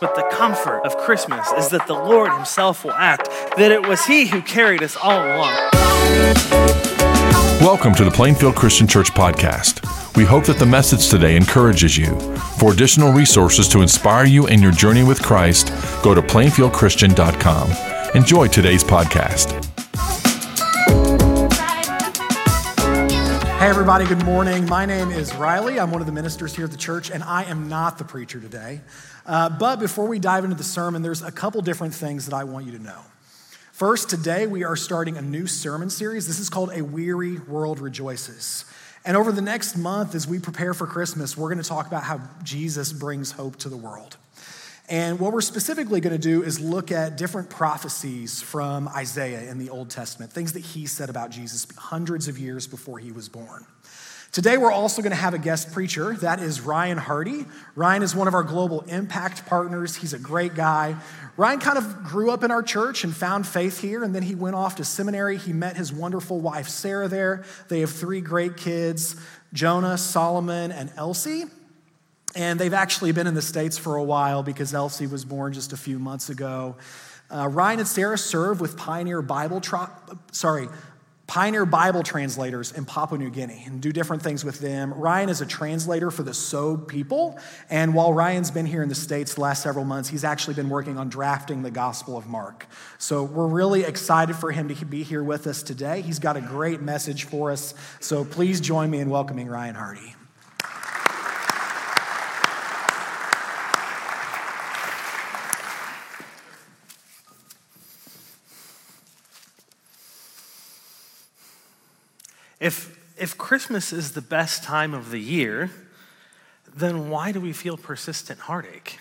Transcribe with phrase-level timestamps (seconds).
[0.00, 4.02] But the comfort of Christmas is that the Lord Himself will act, that it was
[4.06, 5.54] He who carried us all along.
[7.60, 9.84] Welcome to the Plainfield Christian Church podcast.
[10.16, 12.18] We hope that the message today encourages you.
[12.58, 15.68] For additional resources to inspire you in your journey with Christ,
[16.02, 18.16] go to plainfieldchristian.com.
[18.16, 19.59] Enjoy today's podcast.
[23.70, 24.66] Everybody, good morning.
[24.66, 25.78] My name is Riley.
[25.78, 28.40] I'm one of the ministers here at the church, and I am not the preacher
[28.40, 28.80] today.
[29.24, 32.42] Uh, but before we dive into the sermon, there's a couple different things that I
[32.42, 32.98] want you to know.
[33.70, 36.26] First, today we are starting a new sermon series.
[36.26, 38.64] This is called A Weary World Rejoices.
[39.04, 42.02] And over the next month, as we prepare for Christmas, we're going to talk about
[42.02, 44.16] how Jesus brings hope to the world.
[44.90, 49.58] And what we're specifically going to do is look at different prophecies from Isaiah in
[49.58, 53.28] the Old Testament, things that he said about Jesus hundreds of years before he was
[53.28, 53.64] born.
[54.32, 56.14] Today, we're also going to have a guest preacher.
[56.14, 57.46] That is Ryan Hardy.
[57.76, 59.94] Ryan is one of our global impact partners.
[59.94, 60.96] He's a great guy.
[61.36, 64.34] Ryan kind of grew up in our church and found faith here, and then he
[64.34, 65.36] went off to seminary.
[65.36, 67.44] He met his wonderful wife, Sarah, there.
[67.68, 69.14] They have three great kids
[69.52, 71.44] Jonah, Solomon, and Elsie.
[72.34, 75.72] And they've actually been in the States for a while because Elsie was born just
[75.72, 76.76] a few months ago.
[77.30, 79.90] Uh, Ryan and Sarah serve with Pioneer Bible, tra-
[80.32, 80.68] sorry,
[81.30, 84.92] Pioneer Bible translators in Papua New Guinea and do different things with them.
[84.92, 87.38] Ryan is a translator for the Sob people.
[87.70, 90.68] And while Ryan's been here in the States the last several months, he's actually been
[90.68, 92.66] working on drafting the Gospel of Mark.
[92.98, 96.00] So we're really excited for him to be here with us today.
[96.00, 97.74] He's got a great message for us.
[98.00, 100.16] So please join me in welcoming Ryan Hardy.
[112.60, 115.70] If, if Christmas is the best time of the year,
[116.74, 118.98] then why do we feel persistent heartache?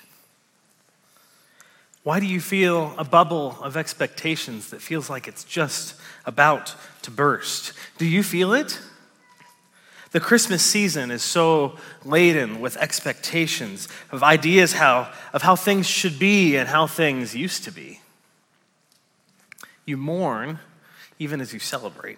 [2.03, 7.11] Why do you feel a bubble of expectations that feels like it's just about to
[7.11, 7.73] burst?
[7.97, 8.79] Do you feel it?
[10.11, 16.17] The Christmas season is so laden with expectations of ideas how, of how things should
[16.17, 18.01] be and how things used to be.
[19.85, 20.59] You mourn
[21.19, 22.17] even as you celebrate.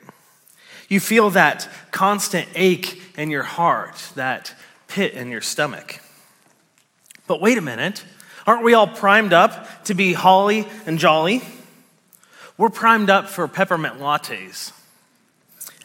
[0.91, 4.53] You feel that constant ache in your heart, that
[4.90, 6.02] pit in your stomach.
[7.28, 8.03] But wait a minute,
[8.46, 11.44] aren't we all primed up to be holly and jolly?
[12.57, 14.74] We're primed up for peppermint lattes,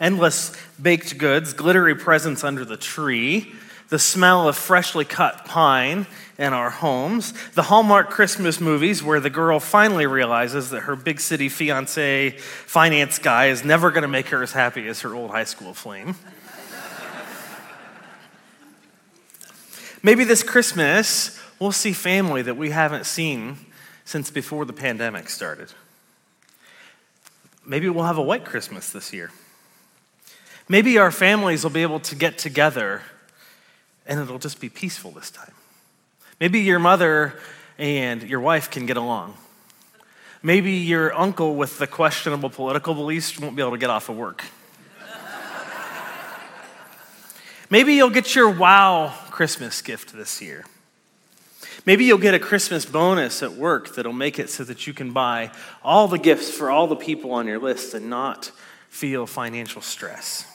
[0.01, 3.53] endless baked goods, glittery presents under the tree,
[3.87, 6.05] the smell of freshly cut pine
[6.37, 11.19] in our homes, the Hallmark Christmas movies where the girl finally realizes that her big
[11.19, 15.31] city fiance finance guy is never going to make her as happy as her old
[15.31, 16.15] high school flame.
[20.03, 23.57] Maybe this Christmas we'll see family that we haven't seen
[24.05, 25.73] since before the pandemic started.
[27.65, 29.31] Maybe we'll have a white Christmas this year.
[30.69, 33.01] Maybe our families will be able to get together
[34.05, 35.51] and it'll just be peaceful this time.
[36.39, 37.33] Maybe your mother
[37.77, 39.35] and your wife can get along.
[40.43, 44.17] Maybe your uncle with the questionable political beliefs won't be able to get off of
[44.17, 44.43] work.
[47.69, 50.65] Maybe you'll get your wow Christmas gift this year.
[51.85, 55.11] Maybe you'll get a Christmas bonus at work that'll make it so that you can
[55.11, 55.51] buy
[55.83, 58.51] all the gifts for all the people on your list and not
[58.89, 60.45] feel financial stress.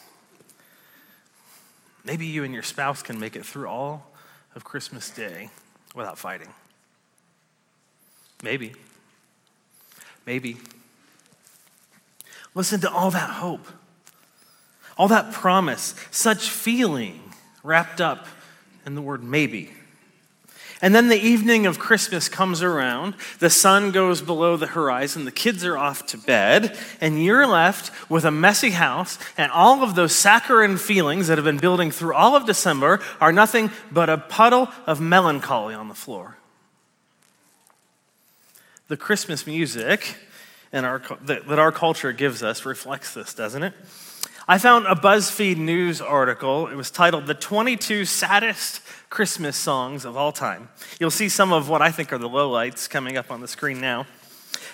[2.04, 4.10] Maybe you and your spouse can make it through all
[4.54, 5.50] of Christmas Day
[5.94, 6.48] without fighting.
[8.42, 8.72] Maybe.
[10.26, 10.56] Maybe.
[12.54, 13.66] Listen to all that hope,
[14.98, 17.20] all that promise, such feeling
[17.62, 18.26] wrapped up
[18.84, 19.70] in the word maybe.
[20.82, 25.30] And then the evening of Christmas comes around, the sun goes below the horizon, the
[25.30, 29.94] kids are off to bed, and you're left with a messy house, and all of
[29.94, 34.18] those saccharine feelings that have been building through all of December are nothing but a
[34.18, 36.36] puddle of melancholy on the floor.
[38.88, 40.16] The Christmas music
[40.84, 43.74] our, that our culture gives us reflects this, doesn't it?
[44.48, 46.66] I found a BuzzFeed news article.
[46.66, 50.68] It was titled The 22 Saddest Christmas Songs of All Time.
[50.98, 53.80] You'll see some of what I think are the lowlights coming up on the screen
[53.80, 54.04] now.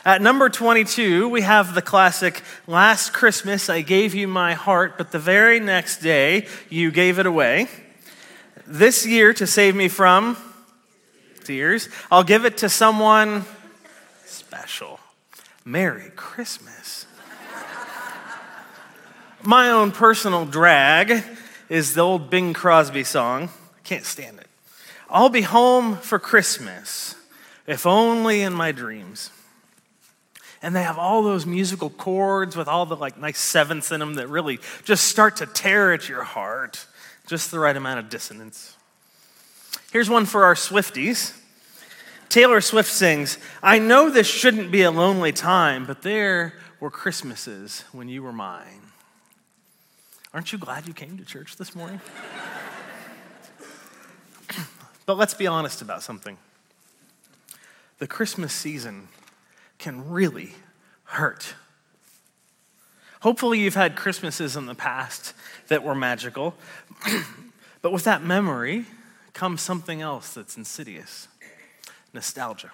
[0.06, 5.12] At number 22, we have the classic Last Christmas I Gave You My Heart, but
[5.12, 7.68] the very next day you gave it away.
[8.66, 10.38] This year, to save me from
[11.44, 13.44] tears, I'll give it to someone
[14.24, 14.98] special.
[15.66, 17.07] Merry Christmas.
[19.48, 21.24] My own personal drag
[21.70, 23.44] is the old Bing Crosby song.
[23.44, 24.46] I can't stand it.
[25.08, 27.14] I'll be home for Christmas.
[27.66, 29.30] if only in my dreams.
[30.60, 34.16] And they have all those musical chords with all the like nice sevenths in them
[34.16, 36.84] that really just start to tear at your heart,
[37.26, 38.76] just the right amount of dissonance.
[39.90, 41.34] Here's one for our Swifties.
[42.28, 47.84] Taylor Swift sings, I know this shouldn't be a lonely time, but there were Christmases
[47.92, 48.82] when you were mine.
[50.34, 52.00] Aren't you glad you came to church this morning?
[55.06, 56.36] but let's be honest about something.
[57.98, 59.08] The Christmas season
[59.78, 60.52] can really
[61.04, 61.54] hurt.
[63.22, 65.32] Hopefully, you've had Christmases in the past
[65.68, 66.54] that were magical,
[67.82, 68.84] but with that memory
[69.32, 71.28] comes something else that's insidious
[72.12, 72.70] nostalgia.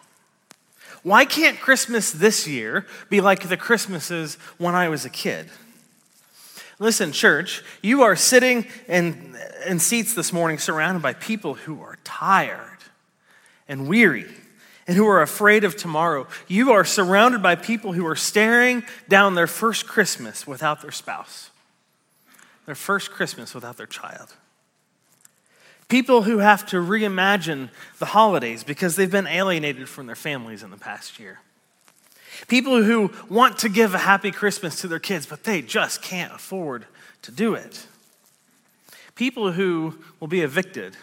[1.03, 5.51] Why can't Christmas this year be like the Christmases when I was a kid?
[6.79, 9.37] Listen, church, you are sitting in,
[9.67, 12.79] in seats this morning surrounded by people who are tired
[13.69, 14.27] and weary
[14.87, 16.27] and who are afraid of tomorrow.
[16.49, 21.51] You are surrounded by people who are staring down their first Christmas without their spouse,
[22.67, 24.35] their first Christmas without their child.
[25.89, 30.71] People who have to reimagine the holidays because they've been alienated from their families in
[30.71, 31.41] the past year.
[32.49, 36.33] People who want to give a happy Christmas to their kids, but they just can't
[36.33, 36.87] afford
[37.23, 37.87] to do it.
[39.15, 40.97] People who will be evicted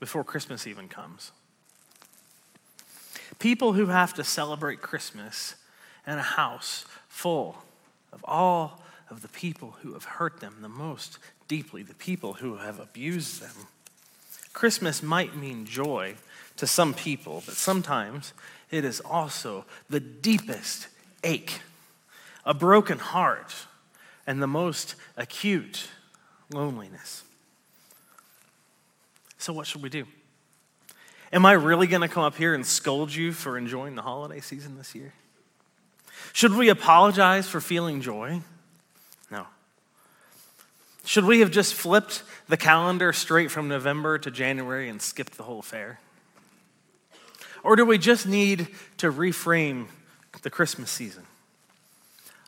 [0.00, 1.32] before Christmas even comes.
[3.38, 5.54] People who have to celebrate Christmas
[6.06, 7.62] in a house full
[8.12, 12.56] of all of the people who have hurt them the most deeply, the people who
[12.56, 13.66] have abused them.
[14.52, 16.14] Christmas might mean joy
[16.56, 18.32] to some people, but sometimes
[18.74, 20.88] it is also the deepest
[21.22, 21.60] ache,
[22.44, 23.54] a broken heart,
[24.26, 25.86] and the most acute
[26.52, 27.22] loneliness.
[29.38, 30.06] So, what should we do?
[31.32, 34.40] Am I really going to come up here and scold you for enjoying the holiday
[34.40, 35.12] season this year?
[36.32, 38.40] Should we apologize for feeling joy?
[39.30, 39.46] No.
[41.04, 45.44] Should we have just flipped the calendar straight from November to January and skipped the
[45.44, 46.00] whole fair?
[47.64, 48.68] Or do we just need
[48.98, 49.86] to reframe
[50.42, 51.24] the Christmas season?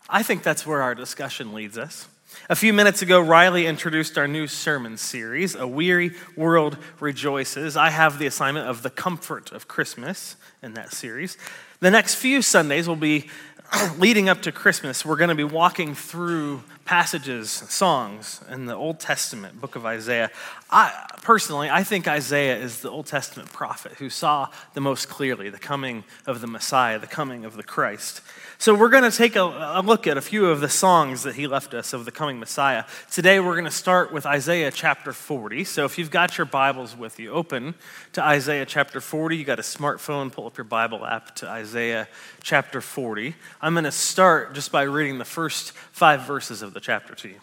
[0.09, 2.07] I think that's where our discussion leads us.
[2.51, 7.77] A few minutes ago, Riley introduced our new sermon series, A Weary World Rejoices.
[7.77, 11.39] I have the assignment of the comfort of Christmas in that series.
[11.81, 13.31] The next few Sundays will be
[13.99, 15.05] leading up to Christmas.
[15.05, 20.31] We're going to be walking through passages, songs in the Old Testament, book of Isaiah.
[20.71, 25.51] I, personally, I think Isaiah is the Old Testament prophet who saw the most clearly
[25.51, 28.23] the coming of the Messiah, the coming of the Christ.
[28.59, 31.35] So we're going to take a, a, look at a few of the songs that
[31.35, 32.85] he left us of the coming Messiah.
[33.11, 35.65] Today we're going to start with Isaiah chapter 40.
[35.65, 37.75] So if you've got your Bibles with you, open
[38.13, 39.37] to Isaiah chapter 40.
[39.37, 42.09] You got a smartphone, pull up your Bible app to Isaiah
[42.43, 43.35] chapter 40.
[43.61, 47.29] I'm going to start just by reading the first five verses of the chapter to
[47.31, 47.41] you.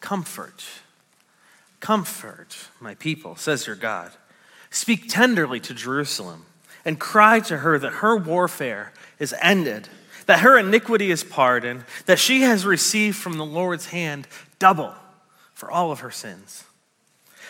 [0.00, 0.64] Comfort,
[1.80, 4.10] comfort my people, says your God.
[4.70, 6.46] Speak tenderly to Jerusalem
[6.82, 9.90] and cry to her that her warfare is ended,
[10.24, 14.26] that her iniquity is pardoned, that she has received from the Lord's hand
[14.58, 14.94] double
[15.52, 16.64] for all of her sins.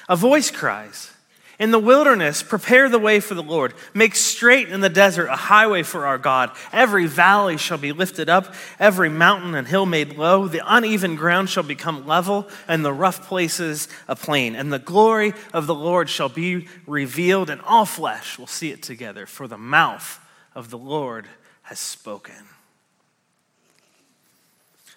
[0.08, 1.12] A voice cries,
[1.58, 3.74] in the wilderness, prepare the way for the Lord.
[3.92, 6.50] Make straight in the desert a highway for our God.
[6.72, 10.48] Every valley shall be lifted up, every mountain and hill made low.
[10.48, 14.56] The uneven ground shall become level, and the rough places a plain.
[14.56, 18.82] And the glory of the Lord shall be revealed, and all flesh will see it
[18.82, 20.20] together, for the mouth
[20.54, 21.26] of the Lord
[21.62, 22.34] has spoken.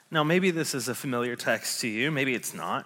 [0.09, 2.85] Now, maybe this is a familiar text to you, maybe it's not.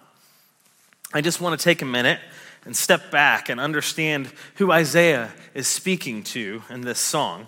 [1.14, 2.18] I just want to take a minute
[2.64, 7.46] and step back and understand who Isaiah is speaking to in this song.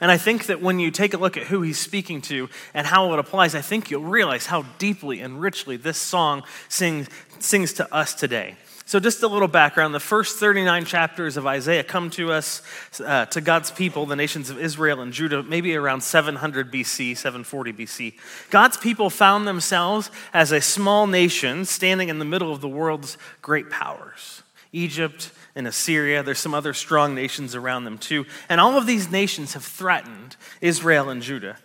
[0.00, 2.86] And I think that when you take a look at who he's speaking to and
[2.86, 7.72] how it applies, I think you'll realize how deeply and richly this song sings, sings
[7.74, 8.56] to us today.
[8.88, 12.62] So, just a little background the first 39 chapters of Isaiah come to us,
[13.04, 17.72] uh, to God's people, the nations of Israel and Judah, maybe around 700 BC, 740
[17.72, 18.14] BC.
[18.48, 23.18] God's people found themselves as a small nation standing in the middle of the world's
[23.42, 26.22] great powers Egypt and Assyria.
[26.22, 28.24] There's some other strong nations around them too.
[28.48, 31.56] And all of these nations have threatened Israel and Judah.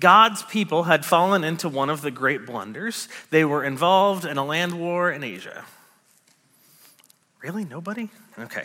[0.00, 3.06] God's people had fallen into one of the great blunders.
[3.28, 5.66] They were involved in a land war in Asia.
[7.40, 7.64] Really?
[7.64, 8.10] Nobody?
[8.38, 8.64] Okay.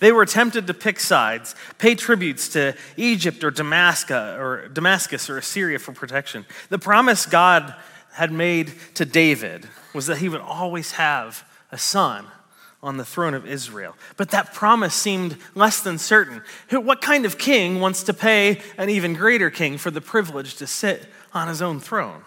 [0.00, 5.38] They were tempted to pick sides, pay tributes to Egypt or Damascus or Damascus or
[5.38, 6.44] Assyria for protection.
[6.68, 7.74] The promise God
[8.12, 12.26] had made to David was that he would always have a son
[12.82, 13.96] on the throne of Israel.
[14.16, 16.42] But that promise seemed less than certain.
[16.70, 20.66] What kind of king wants to pay an even greater king for the privilege to
[20.66, 22.22] sit on his own throne?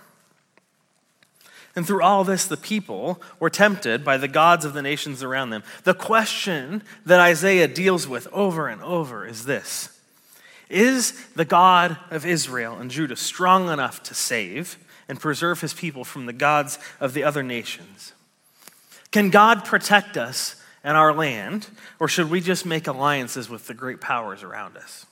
[1.78, 5.52] And through all this, the people were tempted by the gods of the nations around
[5.52, 5.62] them.
[5.84, 9.96] The question that Isaiah deals with over and over is this
[10.72, 16.04] Is the God of Israel and Judah strong enough to save and preserve his people
[16.04, 18.14] from the gods of the other nations?
[19.12, 21.68] Can God protect us and our land,
[22.00, 25.06] or should we just make alliances with the great powers around us?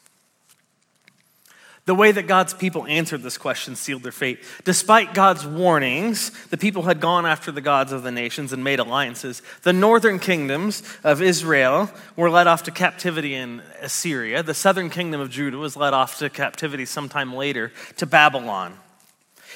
[1.85, 4.39] The way that God's people answered this question sealed their fate.
[4.63, 8.79] Despite God's warnings, the people had gone after the gods of the nations and made
[8.79, 9.43] alliances.
[9.61, 14.41] The northern kingdoms of Israel were led off to captivity in Assyria.
[14.41, 18.79] The southern kingdom of Judah was led off to captivity sometime later to Babylon.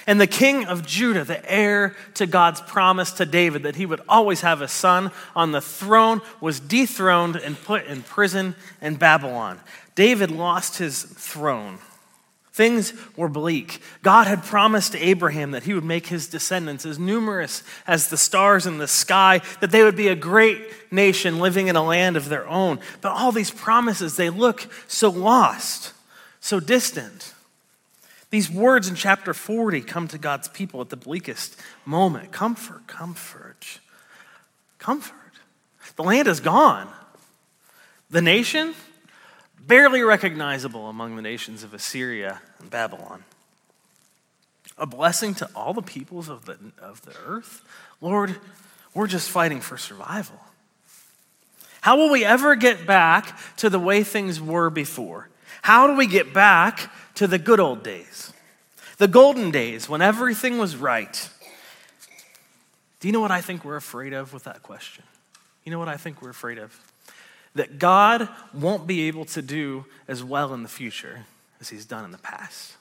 [0.05, 4.01] And the king of Judah, the heir to God's promise to David that he would
[4.07, 9.59] always have a son on the throne, was dethroned and put in prison in Babylon.
[9.95, 11.79] David lost his throne
[12.51, 13.81] Things were bleak.
[14.01, 18.65] God had promised Abraham that he would make his descendants as numerous as the stars
[18.65, 20.59] in the sky, that they would be a great
[20.91, 22.79] nation living in a land of their own.
[23.01, 25.93] But all these promises, they look so lost,
[26.39, 27.33] so distant.
[28.31, 33.79] These words in chapter 40 come to God's people at the bleakest moment comfort, comfort,
[34.79, 35.15] comfort.
[35.95, 36.87] The land is gone.
[38.09, 38.73] The nation,
[39.69, 43.23] barely recognizable among the nations of Assyria and Babylon.
[44.79, 47.63] A blessing to all the peoples of the, of the earth.
[48.01, 48.35] Lord,
[48.95, 50.39] we're just fighting for survival.
[51.81, 55.29] How will we ever get back to the way things were before?
[55.61, 58.33] How do we get back to the good old days?
[58.97, 61.29] The golden days when everything was right.
[62.99, 65.03] Do you know what I think we're afraid of with that question?
[65.63, 66.77] You know what I think we're afraid of?
[67.59, 71.25] That God won't be able to do as well in the future
[71.59, 72.73] as he's done in the past.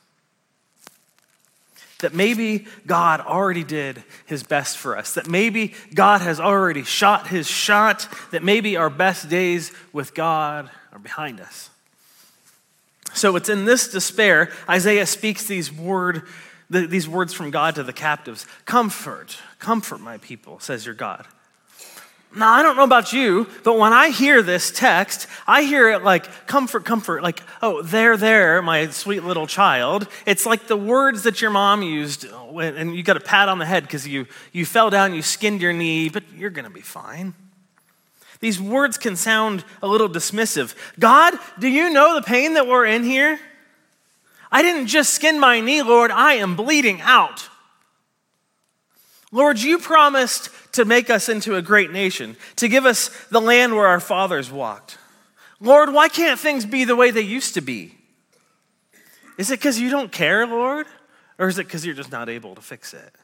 [1.99, 5.15] That maybe God already did his best for us.
[5.15, 8.07] That maybe God has already shot his shot.
[8.31, 11.71] That maybe our best days with God are behind us.
[13.15, 16.23] So it's in this despair, Isaiah speaks these, word,
[16.71, 21.27] these words from God to the captives Comfort, comfort my people, says your God.
[22.37, 26.05] Now, I don't know about you, but when I hear this text, I hear it
[26.05, 30.07] like comfort, comfort, like, oh, there, there, my sweet little child.
[30.27, 33.65] It's like the words that your mom used, and you got a pat on the
[33.65, 36.83] head because you, you fell down, you skinned your knee, but you're going to be
[36.83, 37.33] fine.
[38.41, 40.75] These words can sound a little dismissive.
[40.99, 43.41] God, do you know the pain that we're in here?
[44.53, 47.49] I didn't just skin my knee, Lord, I am bleeding out.
[49.31, 53.75] Lord, you promised to make us into a great nation, to give us the land
[53.75, 54.97] where our fathers walked.
[55.61, 57.95] Lord, why can't things be the way they used to be?
[59.37, 60.87] Is it because you don't care, Lord?
[61.39, 63.15] Or is it because you're just not able to fix it?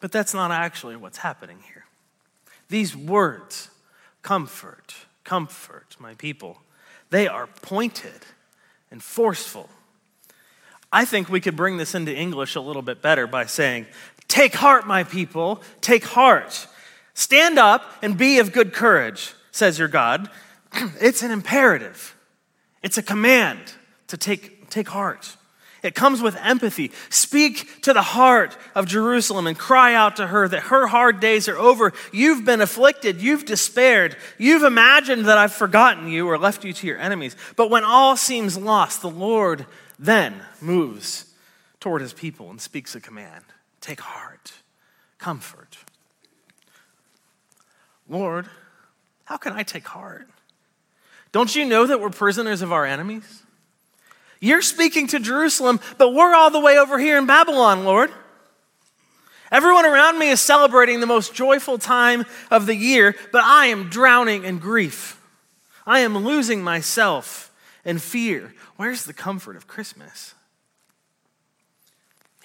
[0.00, 1.84] But that's not actually what's happening here.
[2.68, 3.70] These words,
[4.22, 6.60] comfort, comfort, my people,
[7.10, 8.26] they are pointed
[8.90, 9.68] and forceful
[10.92, 13.86] I think we could bring this into English a little bit better by saying,
[14.26, 16.66] Take heart, my people, take heart.
[17.14, 20.30] Stand up and be of good courage, says your God.
[21.00, 22.14] It's an imperative,
[22.82, 23.72] it's a command
[24.08, 25.36] to take, take heart.
[25.82, 26.90] It comes with empathy.
[27.08, 31.48] Speak to the heart of Jerusalem and cry out to her that her hard days
[31.48, 31.92] are over.
[32.12, 33.22] You've been afflicted.
[33.22, 34.16] You've despaired.
[34.38, 37.36] You've imagined that I've forgotten you or left you to your enemies.
[37.56, 39.66] But when all seems lost, the Lord
[39.98, 41.32] then moves
[41.80, 43.44] toward his people and speaks a command
[43.80, 44.52] Take heart,
[45.18, 45.78] comfort.
[48.08, 48.48] Lord,
[49.24, 50.28] how can I take heart?
[51.30, 53.42] Don't you know that we're prisoners of our enemies?
[54.40, 58.10] You're speaking to Jerusalem, but we're all the way over here in Babylon, Lord.
[59.50, 63.88] Everyone around me is celebrating the most joyful time of the year, but I am
[63.88, 65.20] drowning in grief.
[65.86, 67.50] I am losing myself
[67.84, 68.54] in fear.
[68.76, 70.34] Where's the comfort of Christmas?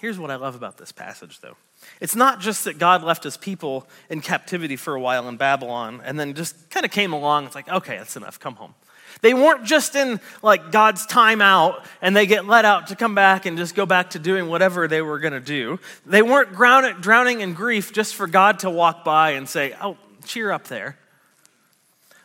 [0.00, 1.56] Here's what I love about this passage, though.
[2.00, 6.00] It's not just that God left his people in captivity for a while in Babylon
[6.04, 7.46] and then just kind of came along.
[7.46, 8.74] It's like, okay, that's enough, come home.
[9.20, 13.14] They weren't just in like God's time out and they get let out to come
[13.14, 15.80] back and just go back to doing whatever they were going to do.
[16.04, 20.50] They weren't drowning in grief just for God to walk by and say, oh, cheer
[20.50, 20.98] up there.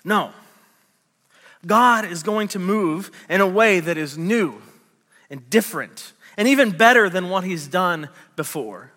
[0.04, 0.32] No,
[1.66, 4.62] God is going to move in a way that is new
[5.30, 8.92] and different and even better than what he's done before.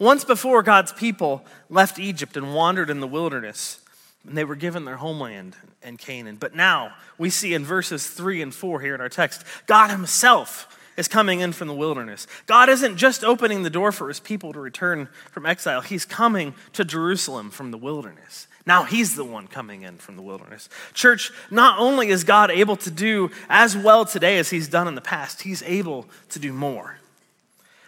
[0.00, 3.78] Once before, God's people left Egypt and wandered in the wilderness,
[4.26, 6.36] and they were given their homeland in Canaan.
[6.36, 10.78] But now we see in verses 3 and 4 here in our text, God Himself
[10.96, 12.26] is coming in from the wilderness.
[12.46, 16.54] God isn't just opening the door for His people to return from exile, He's coming
[16.72, 18.46] to Jerusalem from the wilderness.
[18.66, 20.68] Now he's the one coming in from the wilderness.
[20.94, 24.94] Church, not only is God able to do as well today as he's done in
[24.94, 26.98] the past, he's able to do more.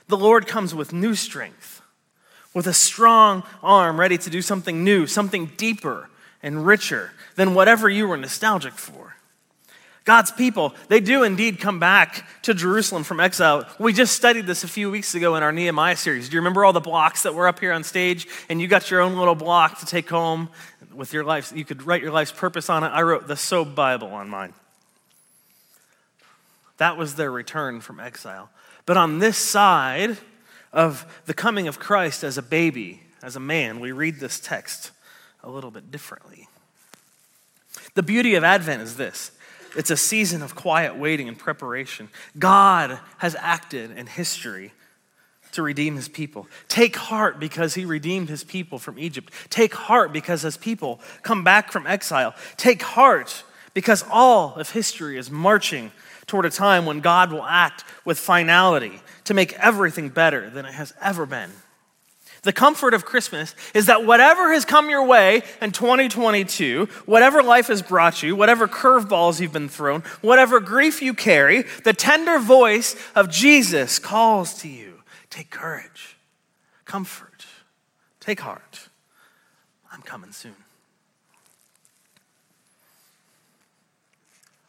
[0.08, 1.80] The Lord comes with new strength,
[2.52, 6.10] with a strong arm ready to do something new, something deeper
[6.46, 9.16] and richer than whatever you were nostalgic for.
[10.04, 13.66] God's people, they do indeed come back to Jerusalem from exile.
[13.80, 16.28] We just studied this a few weeks ago in our Nehemiah series.
[16.28, 18.28] Do you remember all the blocks that were up here on stage?
[18.48, 20.48] And you got your own little block to take home
[20.94, 21.52] with your life.
[21.52, 22.88] You could write your life's purpose on it.
[22.90, 24.54] I wrote the Sob Bible on mine.
[26.76, 28.50] That was their return from exile.
[28.84, 30.16] But on this side
[30.72, 34.92] of the coming of Christ as a baby, as a man, we read this text
[35.46, 36.48] a little bit differently.
[37.94, 39.30] The beauty of Advent is this
[39.76, 42.08] it's a season of quiet waiting and preparation.
[42.38, 44.72] God has acted in history
[45.52, 46.48] to redeem his people.
[46.68, 49.32] Take heart because he redeemed his people from Egypt.
[49.48, 52.34] Take heart because his people come back from exile.
[52.56, 55.92] Take heart because all of history is marching
[56.26, 60.74] toward a time when God will act with finality to make everything better than it
[60.74, 61.50] has ever been.
[62.46, 67.66] The comfort of Christmas is that whatever has come your way in 2022, whatever life
[67.66, 72.94] has brought you, whatever curveballs you've been thrown, whatever grief you carry, the tender voice
[73.16, 75.02] of Jesus calls to you.
[75.28, 76.16] Take courage,
[76.84, 77.46] comfort,
[78.20, 78.90] take heart.
[79.92, 80.54] I'm coming soon.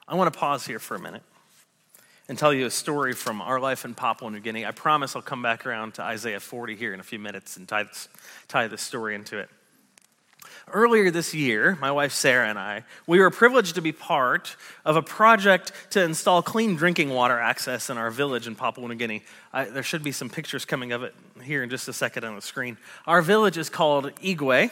[0.07, 1.22] I want to pause here for a minute
[2.29, 4.65] and tell you a story from our life in Papua New Guinea.
[4.65, 7.67] I promise I'll come back around to Isaiah 40 here in a few minutes and
[7.67, 8.10] tie this,
[8.48, 9.50] tie this story into it.
[10.69, 14.97] Earlier this year, my wife Sarah and I, we were privileged to be part of
[14.97, 19.23] a project to install clean drinking water access in our village in Papua New Guinea.
[19.54, 22.36] I, there should be some pictures coming of it here in just a second on
[22.36, 22.78] the screen.
[23.06, 24.69] Our village is called Igwe,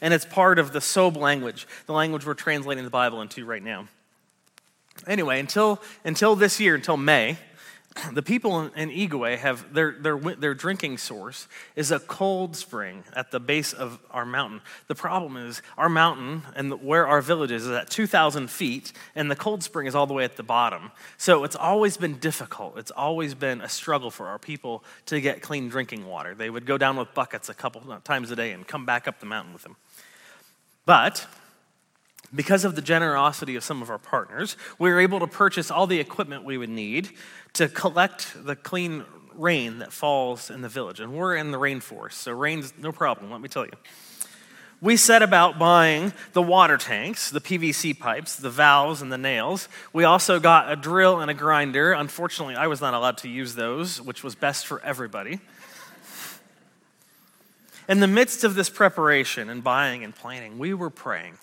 [0.00, 3.62] and it's part of the Sob language, the language we're translating the Bible into right
[3.62, 3.88] now.
[5.06, 7.36] Anyway, until, until this year, until May,
[8.12, 13.30] the people in Igwe have their, their, their drinking source is a cold spring at
[13.30, 14.62] the base of our mountain.
[14.88, 19.30] The problem is our mountain and where our village is is at 2,000 feet, and
[19.30, 20.90] the cold spring is all the way at the bottom.
[21.18, 22.78] So it's always been difficult.
[22.78, 26.34] It's always been a struggle for our people to get clean drinking water.
[26.34, 29.20] They would go down with buckets a couple times a day and come back up
[29.20, 29.76] the mountain with them.
[30.84, 31.26] But
[32.34, 35.86] because of the generosity of some of our partners, we were able to purchase all
[35.86, 37.10] the equipment we would need
[37.54, 41.00] to collect the clean rain that falls in the village.
[41.00, 43.72] And we're in the rainforest, so rain's no problem, let me tell you.
[44.80, 49.68] We set about buying the water tanks, the PVC pipes, the valves, and the nails.
[49.94, 51.92] We also got a drill and a grinder.
[51.92, 55.40] Unfortunately, I was not allowed to use those, which was best for everybody.
[57.88, 61.38] In the midst of this preparation and buying and planning, we were praying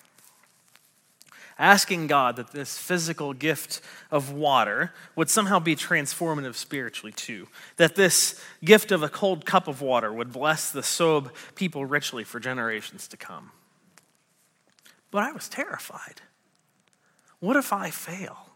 [1.62, 7.46] asking God that this physical gift of water would somehow be transformative spiritually too.
[7.76, 12.24] That this gift of a cold cup of water would bless the Sob people richly
[12.24, 13.52] for generations to come.
[15.12, 16.20] But I was terrified.
[17.38, 18.48] What if I fail?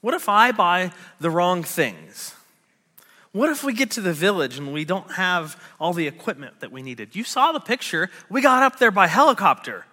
[0.00, 2.34] What if I buy the wrong things?
[3.30, 6.72] What if we get to the village and we don't have all the equipment that
[6.72, 7.14] we needed?
[7.14, 8.10] You saw the picture.
[8.28, 9.84] We got up there by helicopter.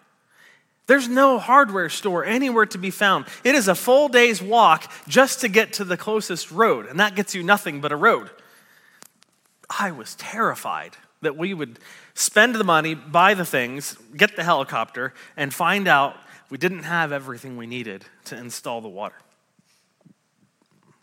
[0.87, 3.25] There's no hardware store anywhere to be found.
[3.43, 7.15] It is a full day's walk just to get to the closest road, and that
[7.15, 8.29] gets you nothing but a road.
[9.79, 11.79] I was terrified that we would
[12.13, 16.15] spend the money, buy the things, get the helicopter, and find out
[16.49, 19.15] we didn't have everything we needed to install the water.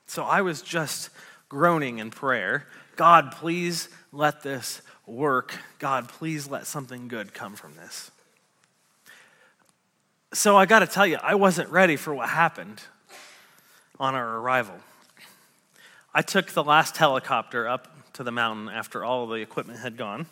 [0.06, 1.10] So I was just
[1.48, 2.66] groaning in prayer
[2.96, 5.54] God, please let this work.
[5.78, 8.10] God, please let something good come from this.
[10.34, 12.82] So I got to tell you, I wasn't ready for what happened
[14.00, 14.76] on our arrival.
[16.14, 20.24] I took the last helicopter up to the mountain after all the equipment had gone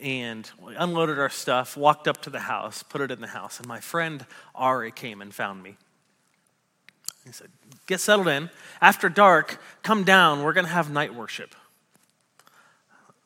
[0.00, 3.68] and unloaded our stuff, walked up to the house, put it in the house, and
[3.68, 5.76] my friend Ari came and found me.
[7.26, 7.48] He said,
[7.86, 8.48] Get settled in.
[8.80, 10.42] After dark, come down.
[10.42, 11.54] We're going to have night worship.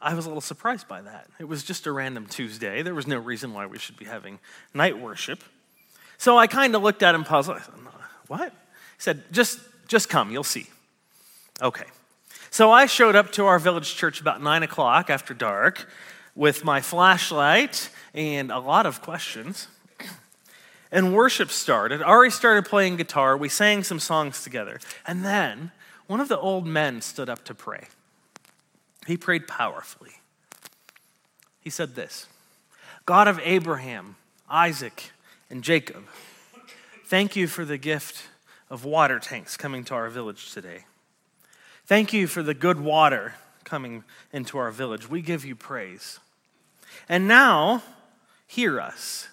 [0.00, 1.28] I was a little surprised by that.
[1.38, 2.82] It was just a random Tuesday.
[2.82, 4.40] There was no reason why we should be having
[4.74, 5.44] night worship.
[6.18, 7.56] So I kind of looked at him puzzled.
[7.56, 7.74] I said,
[8.26, 8.50] what?
[8.50, 10.66] He said, just, just come, you'll see.
[11.62, 11.84] Okay.
[12.50, 15.88] So I showed up to our village church about nine o'clock after dark
[16.34, 19.68] with my flashlight and a lot of questions.
[20.90, 22.02] And worship started.
[22.02, 23.36] Ari started playing guitar.
[23.36, 24.80] We sang some songs together.
[25.06, 25.70] And then
[26.06, 27.84] one of the old men stood up to pray.
[29.06, 30.12] He prayed powerfully.
[31.60, 32.26] He said this
[33.04, 34.16] God of Abraham,
[34.48, 35.12] Isaac,
[35.50, 36.04] and Jacob,
[37.06, 38.24] thank you for the gift
[38.70, 40.84] of water tanks coming to our village today.
[41.86, 43.34] Thank you for the good water
[43.64, 45.08] coming into our village.
[45.08, 46.20] We give you praise.
[47.08, 47.82] And now,
[48.46, 49.28] hear us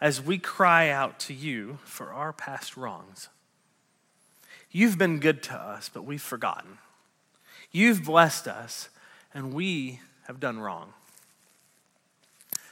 [0.00, 3.28] as we cry out to you for our past wrongs.
[4.72, 6.78] You've been good to us, but we've forgotten.
[7.70, 8.88] You've blessed us,
[9.32, 10.92] and we have done wrong.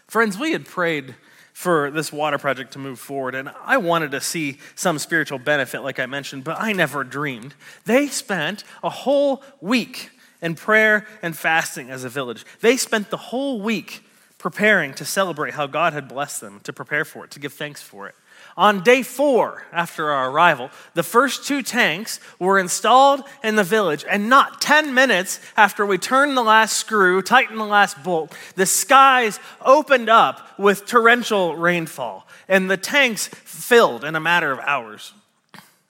[0.08, 1.14] Friends, we had prayed
[1.60, 5.82] for this water project to move forward, and I wanted to see some spiritual benefit,
[5.82, 7.52] like I mentioned, but I never dreamed.
[7.84, 10.08] They spent a whole week
[10.40, 12.46] in prayer and fasting as a village.
[12.62, 14.02] They spent the whole week
[14.38, 17.82] preparing to celebrate how God had blessed them, to prepare for it, to give thanks
[17.82, 18.14] for it.
[18.60, 24.04] On day four after our arrival, the first two tanks were installed in the village,
[24.06, 28.66] and not 10 minutes after we turned the last screw, tightened the last bolt, the
[28.66, 35.14] skies opened up with torrential rainfall, and the tanks filled in a matter of hours.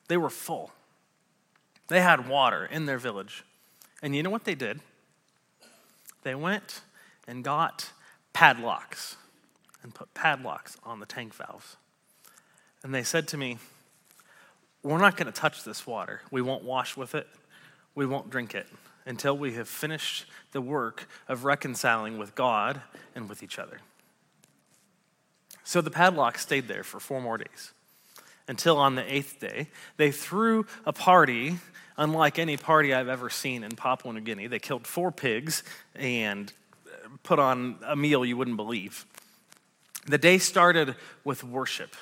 [0.06, 0.70] They were full.
[1.88, 3.42] They had water in their village.
[4.00, 4.78] And you know what they did?
[6.22, 6.82] They went
[7.26, 7.90] and got
[8.32, 9.16] padlocks
[9.82, 11.76] and put padlocks on the tank valves.
[12.82, 13.58] And they said to me,
[14.82, 16.22] We're not going to touch this water.
[16.30, 17.26] We won't wash with it.
[17.94, 18.66] We won't drink it
[19.06, 22.80] until we have finished the work of reconciling with God
[23.14, 23.78] and with each other.
[25.64, 27.72] So the padlock stayed there for four more days
[28.50, 31.58] until on the eighth day, they threw a party
[31.96, 34.48] unlike any party I've ever seen in Papua New Guinea.
[34.48, 35.62] They killed four pigs
[35.94, 36.52] and
[36.86, 39.06] uh, put on a meal you wouldn't believe.
[40.06, 41.94] The day started with worship.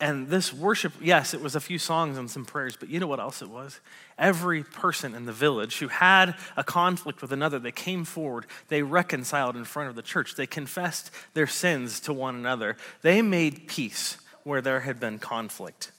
[0.00, 3.08] And this worship, yes, it was a few songs and some prayers, but you know
[3.08, 3.80] what else it was?
[4.16, 8.82] Every person in the village who had a conflict with another, they came forward, they
[8.82, 13.66] reconciled in front of the church, they confessed their sins to one another, they made
[13.66, 15.90] peace where there had been conflict.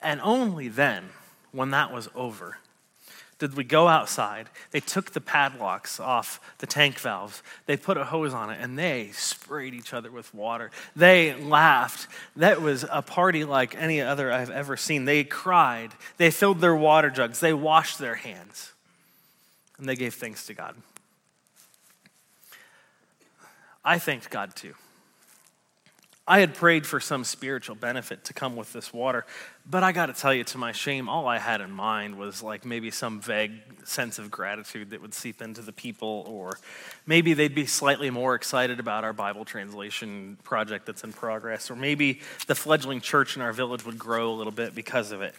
[0.00, 1.10] And only then,
[1.52, 2.58] when that was over,
[3.38, 4.48] did we go outside.
[4.70, 7.42] They took the padlocks off the tank valves.
[7.66, 10.70] They put a hose on it and they sprayed each other with water.
[10.94, 12.08] They laughed.
[12.36, 15.04] That was a party like any other I've ever seen.
[15.04, 15.90] They cried.
[16.16, 17.40] They filled their water jugs.
[17.40, 18.72] They washed their hands.
[19.78, 20.74] And they gave thanks to God.
[23.84, 24.74] I thanked God too.
[26.28, 29.24] I had prayed for some spiritual benefit to come with this water,
[29.68, 32.42] but I got to tell you, to my shame, all I had in mind was
[32.42, 33.52] like maybe some vague
[33.84, 36.58] sense of gratitude that would seep into the people, or
[37.06, 41.76] maybe they'd be slightly more excited about our Bible translation project that's in progress, or
[41.76, 45.34] maybe the fledgling church in our village would grow a little bit because of it.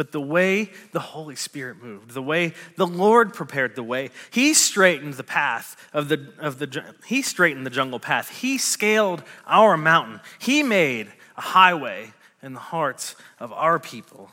[0.00, 4.54] But the way the Holy Spirit moved, the way the Lord prepared the way, He
[4.54, 8.30] straightened the path of the, of the He straightened the jungle path.
[8.30, 10.20] He scaled our mountain.
[10.38, 14.30] He made a highway in the hearts of our people.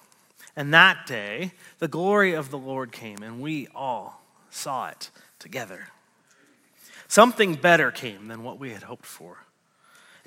[0.55, 5.89] And that day, the glory of the Lord came, and we all saw it together.
[7.09, 9.39] Something better came than what we had hoped for.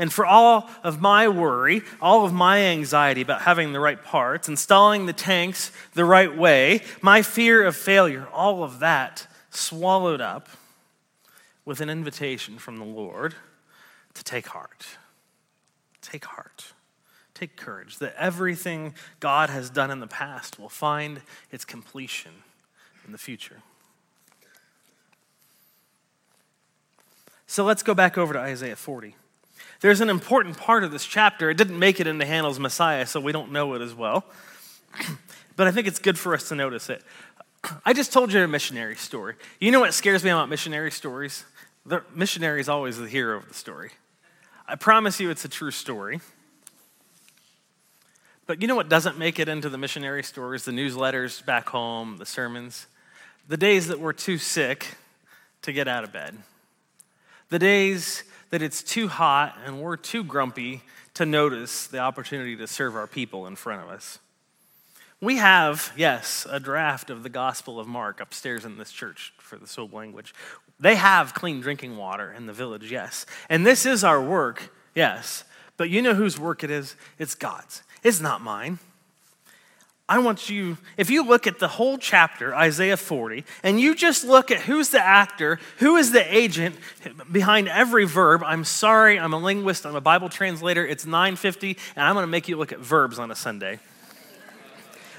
[0.01, 4.49] And for all of my worry, all of my anxiety about having the right parts,
[4.49, 10.49] installing the tanks the right way, my fear of failure, all of that swallowed up
[11.67, 13.35] with an invitation from the Lord
[14.15, 14.87] to take heart.
[16.01, 16.73] Take heart.
[17.35, 21.21] Take courage that everything God has done in the past will find
[21.53, 22.33] its completion
[23.05, 23.59] in the future.
[27.47, 29.15] So let's go back over to Isaiah 40.
[29.81, 31.49] There's an important part of this chapter.
[31.49, 34.25] It didn't make it into Handel's Messiah, so we don't know it as well.
[35.57, 37.03] but I think it's good for us to notice it.
[37.85, 39.37] I just told you a missionary story.
[39.59, 41.45] You know what scares me about missionary stories?
[41.87, 43.91] The missionary is always the hero of the story.
[44.69, 46.21] I promise you it's a true story.
[48.47, 52.19] But you know what doesn't make it into the missionary stories, the newsletters back home,
[52.19, 52.87] the sermons?
[53.49, 54.99] The days that we're too sick
[55.63, 56.37] to get out of bed.
[57.49, 60.83] The days that it's too hot and we're too grumpy
[61.15, 64.19] to notice the opportunity to serve our people in front of us.
[65.21, 69.57] We have, yes, a draft of the Gospel of Mark upstairs in this church for
[69.57, 70.35] the Sob language.
[70.79, 73.27] They have clean drinking water in the village, yes.
[73.51, 75.45] And this is our work, yes.
[75.77, 76.97] But you know whose work it is?
[77.19, 77.83] It's God's.
[78.03, 78.79] It's not mine.
[80.11, 84.25] I want you, if you look at the whole chapter, Isaiah 40, and you just
[84.25, 86.75] look at who's the actor, who is the agent
[87.31, 92.05] behind every verb, I'm sorry, I'm a linguist, I'm a Bible translator, it's 950, and
[92.05, 93.79] I'm going to make you look at verbs on a Sunday.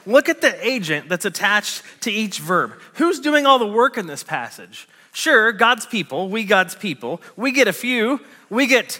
[0.06, 2.73] Look at the agent that's attached to each verb.
[2.95, 4.89] Who's doing all the work in this passage?
[5.13, 7.21] Sure, God's people, we God's people.
[7.38, 8.99] We get a few, we get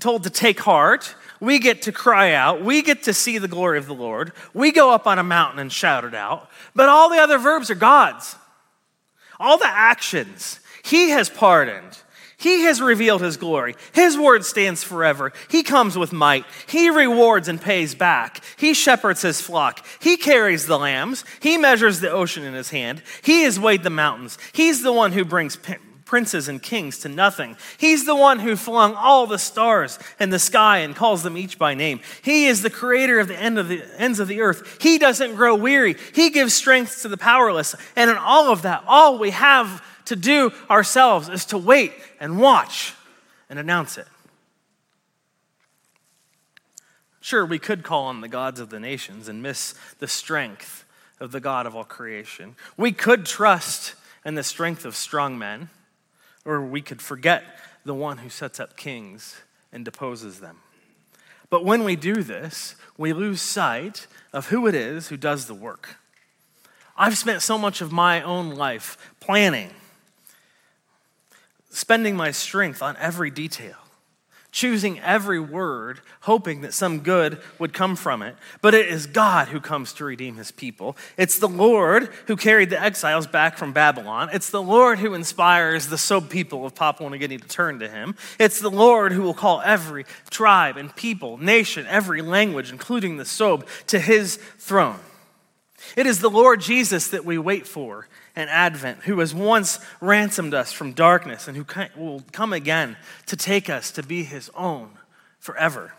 [0.00, 1.14] told to take heart.
[1.40, 2.62] We get to cry out.
[2.62, 4.32] We get to see the glory of the Lord.
[4.52, 6.48] We go up on a mountain and shout it out.
[6.74, 8.36] But all the other verbs are God's.
[9.38, 10.60] All the actions.
[10.84, 11.98] He has pardoned.
[12.36, 13.74] He has revealed his glory.
[13.92, 15.32] His word stands forever.
[15.50, 16.46] He comes with might.
[16.66, 18.42] He rewards and pays back.
[18.56, 19.84] He shepherds his flock.
[20.00, 21.24] He carries the lambs.
[21.40, 23.02] He measures the ocean in his hand.
[23.22, 24.38] He has weighed the mountains.
[24.52, 25.56] He's the one who brings
[26.10, 27.56] princes and kings to nothing.
[27.78, 31.56] He's the one who flung all the stars in the sky and calls them each
[31.56, 32.00] by name.
[32.20, 34.82] He is the creator of the, end of the ends of the earth.
[34.82, 35.94] He doesn't grow weary.
[36.12, 37.76] He gives strength to the powerless.
[37.94, 42.40] And in all of that, all we have to do ourselves is to wait and
[42.40, 42.92] watch
[43.48, 44.08] and announce it.
[47.20, 50.84] Sure, we could call on the gods of the nations and miss the strength
[51.20, 52.56] of the God of all creation.
[52.76, 53.94] We could trust
[54.24, 55.68] in the strength of strong men.
[56.44, 57.44] Or we could forget
[57.84, 59.36] the one who sets up kings
[59.72, 60.58] and deposes them.
[61.48, 65.54] But when we do this, we lose sight of who it is who does the
[65.54, 65.96] work.
[66.96, 69.70] I've spent so much of my own life planning,
[71.70, 73.76] spending my strength on every detail
[74.52, 78.36] choosing every word, hoping that some good would come from it.
[78.60, 80.96] But it is God who comes to redeem his people.
[81.16, 84.30] It's the Lord who carried the exiles back from Babylon.
[84.32, 87.88] It's the Lord who inspires the Sob people of Papua New Guinea to turn to
[87.88, 88.16] him.
[88.38, 93.24] It's the Lord who will call every tribe and people, nation, every language, including the
[93.24, 94.98] Sob, to his throne.
[95.96, 100.54] It is the Lord Jesus that we wait for and Advent, who has once ransomed
[100.54, 101.66] us from darkness and who
[101.96, 104.90] will come again to take us to be his own
[105.38, 105.94] forever.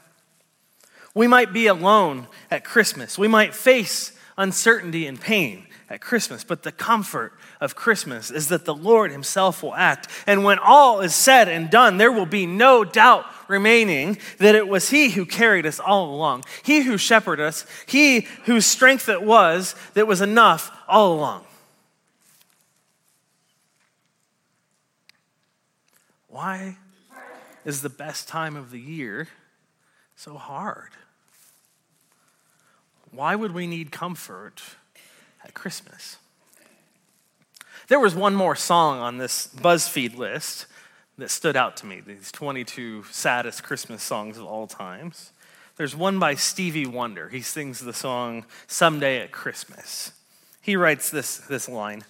[1.14, 3.18] We might be alone at Christmas.
[3.18, 8.64] We might face uncertainty and pain at Christmas, but the comfort of Christmas is that
[8.64, 10.08] the Lord Himself will act.
[10.26, 14.70] And when all is said and done, there will be no doubt remaining that it
[14.70, 19.22] was He who carried us all along, He who shepherded us, He whose strength it
[19.22, 21.44] was that was enough all along.
[26.32, 26.78] Why
[27.66, 29.28] is the best time of the year
[30.16, 30.92] so hard?
[33.12, 34.62] Why would we need comfort
[35.44, 36.16] at Christmas?
[37.90, 40.68] There was one more song on this BuzzFeed list
[41.18, 45.34] that stood out to me these 22 saddest Christmas songs of all times.
[45.76, 47.28] There's one by Stevie Wonder.
[47.28, 50.14] He sings the song Someday at Christmas.
[50.62, 52.06] He writes this, this line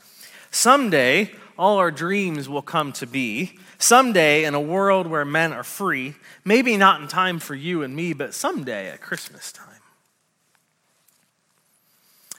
[0.52, 3.60] Someday, all our dreams will come to be.
[3.78, 7.96] Someday, in a world where men are free, maybe not in time for you and
[7.96, 9.68] me, but someday at Christmas time.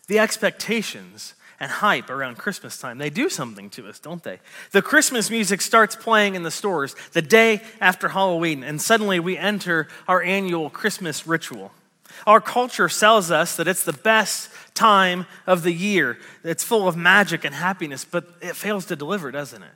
[0.09, 4.41] The expectations and hype around Christmas time, they do something to us, don't they?
[4.73, 9.39] The Christmas music starts playing in the stores the day after Halloween, and suddenly we
[9.39, 11.71] enter our annual Christmas ritual.
[12.27, 16.19] Our culture sells us that it's the best time of the year.
[16.45, 19.73] It's full of magic and happiness, but it fails to deliver, doesn't it?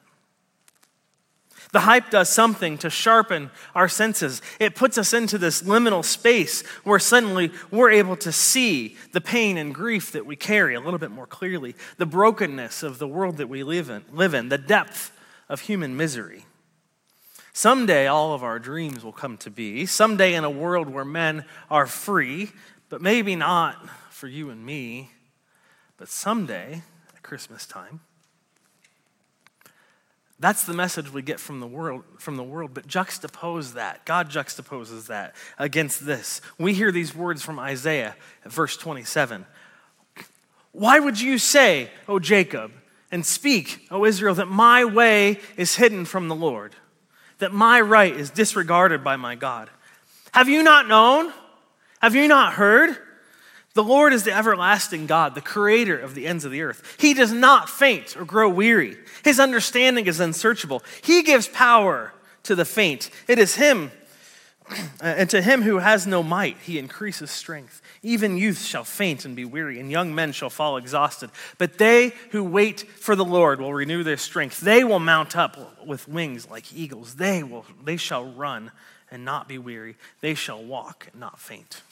[1.73, 4.41] The hype does something to sharpen our senses.
[4.61, 9.59] It puts us into this liminal space where suddenly we're able to see the pain
[9.59, 13.39] and grief that we carry a little bit more clearly, the brokenness of the world
[13.39, 15.13] that we live in, live in the depth
[15.49, 16.47] of human misery.
[17.57, 19.87] Someday, all of our dreams will come to be.
[19.87, 22.51] Someday, in a world where men are free,
[22.91, 25.11] but maybe not for you and me,
[25.97, 26.83] but someday
[27.15, 28.01] at Christmas time,
[30.39, 32.75] that's the message we get from the world, from the world.
[32.75, 34.05] But juxtapose that.
[34.05, 36.43] God juxtaposes that against this.
[36.59, 39.47] We hear these words from Isaiah at verse 27.
[40.73, 42.73] Why would you say, O Jacob,
[43.11, 46.75] and speak, O Israel, that my way is hidden from the Lord,
[47.39, 49.71] that my right is disregarded by my God?
[50.33, 51.33] Have you not known?
[52.01, 52.97] Have you not heard?
[53.75, 56.97] The Lord is the everlasting God, the creator of the ends of the earth.
[56.99, 58.97] He does not faint or grow weary.
[59.23, 60.83] His understanding is unsearchable.
[61.03, 63.11] He gives power to the faint.
[63.29, 63.91] It is Him,
[65.01, 67.83] and to him who has no might, He increases strength.
[68.07, 71.29] Even youth shall faint and be weary, and young men shall fall exhausted.
[71.59, 74.61] But they who wait for the Lord will renew their strength.
[74.61, 77.17] They will mount up with wings like eagles.
[77.17, 78.71] They, will, they shall run
[79.11, 79.97] and not be weary.
[80.21, 81.83] They shall walk and not faint.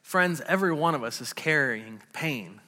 [0.00, 2.62] Friends, every one of us is carrying pain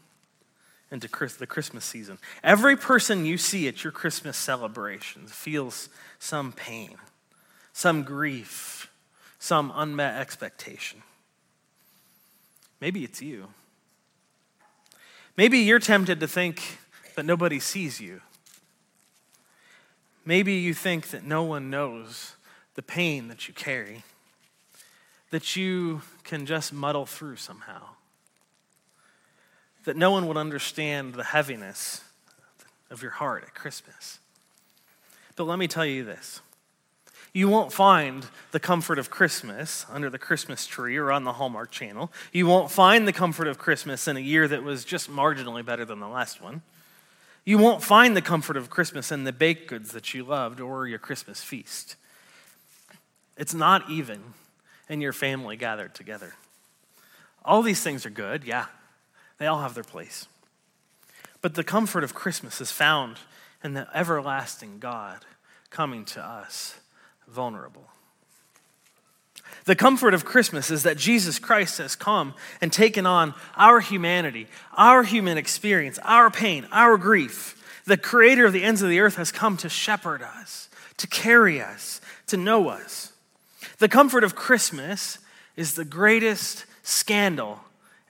[0.91, 1.09] into
[1.39, 2.19] the Christmas season.
[2.45, 6.97] Every person you see at your Christmas celebrations feels some pain,
[7.73, 8.90] some grief,
[9.41, 11.03] some unmet expectation.
[12.81, 13.49] Maybe it's you.
[15.37, 16.79] Maybe you're tempted to think
[17.17, 18.21] that nobody sees you.
[20.27, 22.37] Maybe you think that no one knows
[22.75, 24.05] the pain that you carry,
[25.31, 27.81] that you can just muddle through somehow,
[29.85, 32.03] that no one would understand the heaviness
[32.91, 34.19] of your heart at Christmas.
[35.35, 36.43] But let me tell you this
[37.33, 41.71] you won't find the comfort of Christmas under the Christmas tree or on the Hallmark
[41.71, 42.11] Channel.
[42.33, 45.85] You won't find the comfort of Christmas in a year that was just marginally better
[45.85, 46.63] than the last one.
[47.45, 50.87] You won't find the comfort of Christmas in the baked goods that you loved or
[50.87, 51.97] your Christmas feast.
[53.37, 54.21] It's not even
[54.89, 56.35] in your family gathered together.
[57.45, 58.67] All these things are good, yeah,
[59.39, 60.27] they all have their place.
[61.41, 63.17] But the comfort of Christmas is found
[63.65, 65.25] in the everlasting God
[65.71, 66.81] coming to us
[67.31, 67.85] vulnerable.
[69.65, 74.47] The comfort of Christmas is that Jesus Christ has come and taken on our humanity,
[74.77, 77.57] our human experience, our pain, our grief.
[77.85, 81.61] The creator of the ends of the earth has come to shepherd us, to carry
[81.61, 83.13] us, to know us.
[83.79, 85.19] The comfort of Christmas
[85.57, 87.61] is the greatest scandal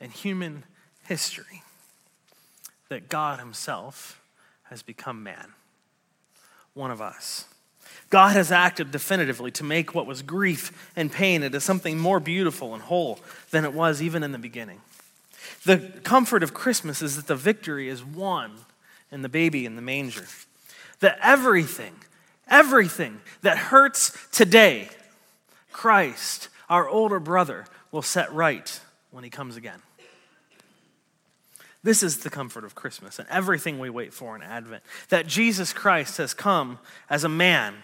[0.00, 0.64] in human
[1.04, 1.62] history
[2.88, 4.20] that God Himself
[4.64, 5.52] has become man,
[6.74, 7.44] one of us.
[8.10, 12.74] God has acted definitively to make what was grief and pain into something more beautiful
[12.74, 13.20] and whole
[13.52, 14.80] than it was even in the beginning.
[15.64, 18.52] The comfort of Christmas is that the victory is won
[19.12, 20.26] in the baby in the manger.
[20.98, 21.94] That everything,
[22.48, 24.88] everything that hurts today,
[25.70, 28.80] Christ, our older brother, will set right
[29.12, 29.80] when he comes again.
[31.82, 34.82] This is the comfort of Christmas and everything we wait for in Advent.
[35.08, 37.82] That Jesus Christ has come as a man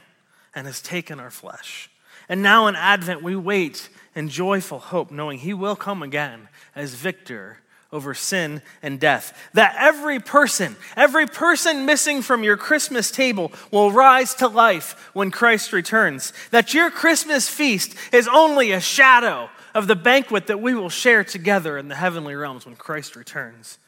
[0.56, 1.90] and has taken our flesh.
[2.28, 6.94] And now in Advent, we wait in joyful hope, knowing He will come again as
[6.94, 7.58] victor
[7.92, 9.38] over sin and death.
[9.52, 15.30] That every person, every person missing from your Christmas table will rise to life when
[15.30, 16.32] Christ returns.
[16.50, 21.22] That your Christmas feast is only a shadow of the banquet that we will share
[21.22, 23.78] together in the heavenly realms when Christ returns.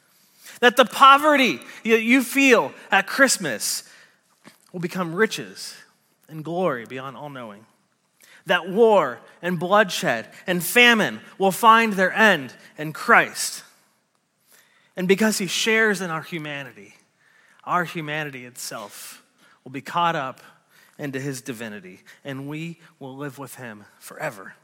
[0.61, 3.83] That the poverty that you feel at Christmas
[4.71, 5.75] will become riches
[6.29, 7.65] and glory beyond all knowing.
[8.45, 13.63] That war and bloodshed and famine will find their end in Christ.
[14.95, 16.95] And because he shares in our humanity,
[17.63, 19.23] our humanity itself
[19.63, 20.41] will be caught up
[20.97, 24.55] into his divinity, and we will live with him forever.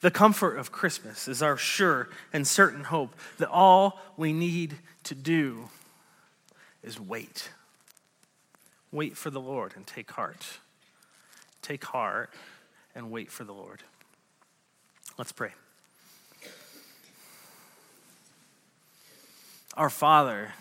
[0.00, 5.14] The comfort of Christmas is our sure and certain hope that all we need to
[5.14, 5.68] do
[6.82, 7.50] is wait.
[8.90, 10.46] Wait for the Lord and take heart.
[11.62, 12.30] Take heart
[12.94, 13.82] and wait for the Lord.
[15.18, 15.50] Let's pray.
[19.74, 20.54] Our Father,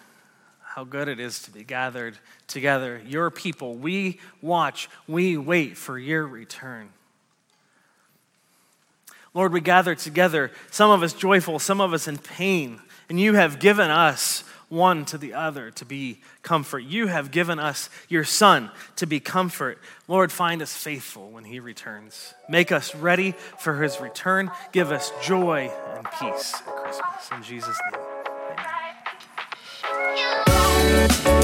[0.61, 3.75] how good it is to be gathered together, your people.
[3.75, 6.89] We watch, we wait for your return.
[9.33, 13.33] Lord, we gather together, some of us joyful, some of us in pain, and you
[13.33, 16.79] have given us one to the other to be comfort.
[16.79, 19.79] You have given us your Son to be comfort.
[20.07, 22.33] Lord, find us faithful when he returns.
[22.49, 24.51] Make us ready for his return.
[24.71, 27.29] Give us joy and peace at Christmas.
[27.31, 28.01] In Jesus' name,
[29.89, 31.36] amen.